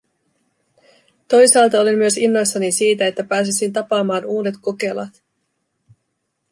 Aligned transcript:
Toisaalta 1.27 1.79
olin 1.81 1.97
myös 1.97 2.17
innoissani 2.17 2.71
siitä, 2.71 3.07
että 3.07 3.23
pääsisin 3.23 3.73
tapaamaan 3.73 4.25
uudet 4.25 4.55
kokelaat. 4.61 5.23